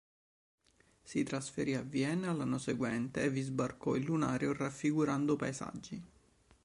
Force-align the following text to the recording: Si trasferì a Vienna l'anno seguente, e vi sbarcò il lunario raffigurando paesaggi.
Si 1.03 1.21
trasferì 1.21 1.75
a 1.75 1.83
Vienna 1.83 2.33
l'anno 2.33 2.57
seguente, 2.57 3.21
e 3.21 3.29
vi 3.29 3.41
sbarcò 3.41 3.95
il 3.95 4.03
lunario 4.05 4.51
raffigurando 4.51 5.35
paesaggi. 5.35 6.03